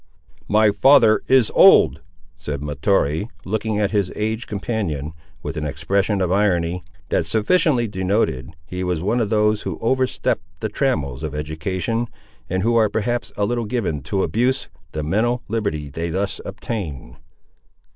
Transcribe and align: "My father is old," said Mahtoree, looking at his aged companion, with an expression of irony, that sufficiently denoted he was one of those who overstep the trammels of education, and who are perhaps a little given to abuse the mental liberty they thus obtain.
"My 0.47 0.71
father 0.71 1.21
is 1.27 1.51
old," 1.53 2.01
said 2.35 2.59
Mahtoree, 2.63 3.27
looking 3.45 3.77
at 3.77 3.91
his 3.91 4.11
aged 4.15 4.47
companion, 4.47 5.13
with 5.43 5.57
an 5.57 5.65
expression 5.67 6.21
of 6.21 6.31
irony, 6.31 6.83
that 7.09 7.27
sufficiently 7.27 7.87
denoted 7.87 8.55
he 8.65 8.83
was 8.83 9.03
one 9.03 9.19
of 9.19 9.29
those 9.29 9.61
who 9.61 9.77
overstep 9.79 10.39
the 10.59 10.69
trammels 10.69 11.21
of 11.21 11.35
education, 11.35 12.07
and 12.49 12.63
who 12.63 12.75
are 12.77 12.89
perhaps 12.89 13.31
a 13.37 13.45
little 13.45 13.65
given 13.65 14.01
to 14.01 14.23
abuse 14.23 14.69
the 14.91 15.03
mental 15.03 15.43
liberty 15.47 15.87
they 15.87 16.09
thus 16.09 16.41
obtain. 16.45 17.17